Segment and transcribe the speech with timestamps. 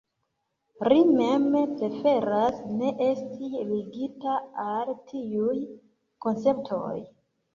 [0.91, 1.43] Ri mem
[1.81, 5.55] preferas ne esti ligita al tiuj
[6.27, 6.97] konceptoj.